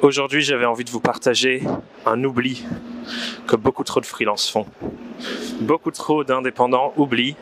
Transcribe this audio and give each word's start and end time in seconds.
Aujourd'hui, 0.00 0.42
j'avais 0.42 0.64
envie 0.64 0.84
de 0.84 0.90
vous 0.90 1.00
partager 1.00 1.62
un 2.04 2.22
oubli 2.24 2.64
que 3.46 3.56
beaucoup 3.56 3.84
trop 3.84 4.00
de 4.00 4.06
freelances 4.06 4.50
font. 4.50 4.66
Beaucoup 5.60 5.90
trop 5.90 6.24
d'indépendants 6.24 6.92
oublient 6.96 7.36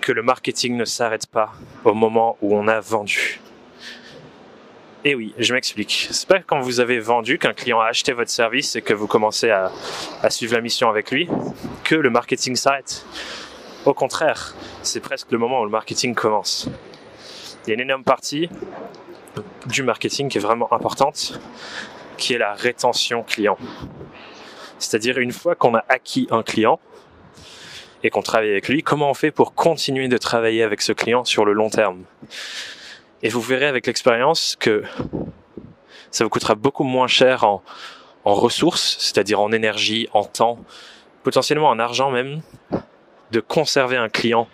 que 0.00 0.12
le 0.12 0.22
marketing 0.22 0.76
ne 0.76 0.84
s'arrête 0.84 1.26
pas 1.26 1.52
au 1.84 1.94
moment 1.94 2.36
où 2.42 2.56
on 2.56 2.68
a 2.68 2.80
vendu. 2.80 3.40
Et 5.04 5.14
oui, 5.16 5.34
je 5.36 5.52
m'explique. 5.52 6.08
C'est 6.10 6.28
pas 6.28 6.40
quand 6.40 6.60
vous 6.60 6.78
avez 6.78 7.00
vendu, 7.00 7.38
qu'un 7.38 7.54
client 7.54 7.80
a 7.80 7.86
acheté 7.86 8.12
votre 8.12 8.30
service 8.30 8.76
et 8.76 8.82
que 8.82 8.94
vous 8.94 9.08
commencez 9.08 9.50
à 9.50 9.70
suivre 10.30 10.54
la 10.54 10.60
mission 10.60 10.88
avec 10.88 11.10
lui, 11.10 11.28
que 11.82 11.96
le 11.96 12.10
marketing 12.10 12.54
s'arrête. 12.54 13.04
Au 13.84 13.94
contraire, 13.94 14.54
c'est 14.82 15.00
presque 15.00 15.32
le 15.32 15.38
moment 15.38 15.60
où 15.60 15.64
le 15.64 15.70
marketing 15.70 16.14
commence. 16.14 16.68
Il 17.66 17.70
y 17.70 17.72
a 17.72 17.74
une 17.74 17.80
énorme 17.80 18.04
partie 18.04 18.48
du 19.66 19.82
marketing 19.82 20.28
qui 20.28 20.38
est 20.38 20.40
vraiment 20.40 20.72
importante, 20.72 21.40
qui 22.16 22.34
est 22.34 22.38
la 22.38 22.54
rétention 22.54 23.22
client. 23.22 23.56
C'est-à-dire 24.78 25.18
une 25.18 25.32
fois 25.32 25.54
qu'on 25.54 25.74
a 25.74 25.84
acquis 25.88 26.26
un 26.30 26.42
client 26.42 26.80
et 28.02 28.10
qu'on 28.10 28.22
travaille 28.22 28.50
avec 28.50 28.68
lui, 28.68 28.82
comment 28.82 29.10
on 29.10 29.14
fait 29.14 29.30
pour 29.30 29.54
continuer 29.54 30.08
de 30.08 30.18
travailler 30.18 30.62
avec 30.62 30.82
ce 30.82 30.92
client 30.92 31.24
sur 31.24 31.44
le 31.44 31.52
long 31.52 31.70
terme? 31.70 32.02
Et 33.22 33.28
vous 33.28 33.40
verrez 33.40 33.66
avec 33.66 33.86
l'expérience 33.86 34.56
que 34.58 34.82
ça 36.10 36.24
vous 36.24 36.30
coûtera 36.30 36.54
beaucoup 36.54 36.84
moins 36.84 37.06
cher 37.06 37.44
en, 37.44 37.62
ressources, 38.24 38.96
c'est-à-dire 39.00 39.40
en 39.40 39.50
énergie, 39.52 40.08
en 40.12 40.24
temps, 40.24 40.58
potentiellement 41.22 41.68
en 41.68 41.78
argent 41.78 42.10
même, 42.10 42.42
de 43.30 43.40
conserver 43.40 43.96
un 43.96 44.08
client 44.08 44.48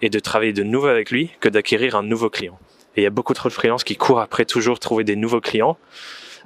et 0.00 0.08
de 0.08 0.18
travailler 0.18 0.52
de 0.52 0.62
nouveau 0.62 0.86
avec 0.86 1.10
lui 1.10 1.30
que 1.40 1.48
d'acquérir 1.48 1.96
un 1.96 2.02
nouveau 2.02 2.30
client. 2.30 2.58
Et 2.96 3.00
il 3.00 3.04
y 3.04 3.06
a 3.06 3.10
beaucoup 3.10 3.34
trop 3.34 3.48
de 3.48 3.54
freelances 3.54 3.84
qui 3.84 3.96
courent 3.96 4.20
après 4.20 4.44
toujours 4.44 4.78
trouver 4.78 5.04
des 5.04 5.16
nouveaux 5.16 5.40
clients, 5.40 5.76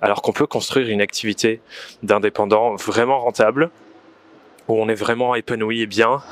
alors 0.01 0.23
qu'on 0.23 0.33
peut 0.33 0.47
construire 0.47 0.89
une 0.89 1.01
activité 1.01 1.61
d'indépendant 2.03 2.75
vraiment 2.77 3.21
rentable, 3.21 3.71
où 4.69 4.81
on 4.81 4.89
est 4.89 4.95
vraiment 4.95 5.35
épanoui 5.35 5.81
et 5.81 5.87
bien, 5.87 6.23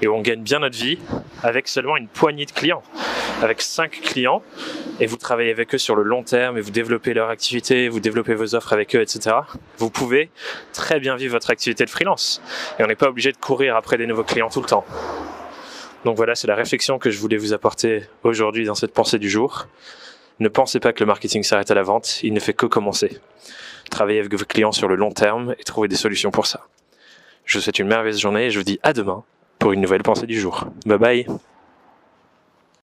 et 0.00 0.08
où 0.08 0.14
on 0.14 0.20
gagne 0.20 0.42
bien 0.42 0.60
notre 0.60 0.76
vie 0.76 0.98
avec 1.42 1.68
seulement 1.68 1.96
une 1.96 2.08
poignée 2.08 2.46
de 2.46 2.52
clients. 2.52 2.82
Avec 3.40 3.60
cinq 3.60 4.00
clients, 4.02 4.42
et 5.00 5.06
vous 5.06 5.16
travaillez 5.16 5.50
avec 5.50 5.74
eux 5.74 5.78
sur 5.78 5.96
le 5.96 6.04
long 6.04 6.22
terme, 6.22 6.58
et 6.58 6.60
vous 6.60 6.70
développez 6.70 7.12
leur 7.12 7.28
activité, 7.28 7.88
vous 7.88 7.98
développez 7.98 8.34
vos 8.34 8.54
offres 8.54 8.72
avec 8.72 8.94
eux, 8.94 9.00
etc. 9.00 9.36
Vous 9.78 9.90
pouvez 9.90 10.30
très 10.72 11.00
bien 11.00 11.16
vivre 11.16 11.32
votre 11.32 11.50
activité 11.50 11.84
de 11.84 11.90
freelance. 11.90 12.40
Et 12.78 12.84
on 12.84 12.86
n'est 12.86 12.94
pas 12.94 13.08
obligé 13.08 13.32
de 13.32 13.36
courir 13.36 13.74
après 13.74 13.98
des 13.98 14.06
nouveaux 14.06 14.22
clients 14.22 14.50
tout 14.50 14.60
le 14.60 14.66
temps. 14.66 14.84
Donc 16.04 16.16
voilà, 16.16 16.34
c'est 16.34 16.46
la 16.46 16.54
réflexion 16.54 16.98
que 16.98 17.10
je 17.10 17.18
voulais 17.18 17.36
vous 17.36 17.52
apporter 17.52 18.04
aujourd'hui 18.24 18.64
dans 18.64 18.74
cette 18.74 18.92
pensée 18.92 19.18
du 19.18 19.30
jour. 19.30 19.68
Ne 20.40 20.48
pensez 20.48 20.80
pas 20.80 20.92
que 20.92 21.00
le 21.00 21.06
marketing 21.06 21.42
s'arrête 21.42 21.70
à 21.70 21.74
la 21.74 21.82
vente, 21.82 22.22
il 22.22 22.32
ne 22.32 22.40
fait 22.40 22.54
que 22.54 22.66
commencer. 22.66 23.20
Travaillez 23.90 24.20
avec 24.20 24.34
vos 24.34 24.44
clients 24.44 24.72
sur 24.72 24.88
le 24.88 24.96
long 24.96 25.12
terme 25.12 25.54
et 25.58 25.64
trouvez 25.64 25.88
des 25.88 25.96
solutions 25.96 26.30
pour 26.30 26.46
ça. 26.46 26.66
Je 27.44 27.58
vous 27.58 27.62
souhaite 27.62 27.78
une 27.78 27.88
merveilleuse 27.88 28.20
journée 28.20 28.46
et 28.46 28.50
je 28.50 28.58
vous 28.58 28.64
dis 28.64 28.80
à 28.82 28.92
demain 28.92 29.24
pour 29.58 29.72
une 29.72 29.80
nouvelle 29.80 30.02
pensée 30.02 30.26
du 30.26 30.40
jour. 30.40 30.66
Bye 30.86 30.98
bye 30.98 31.26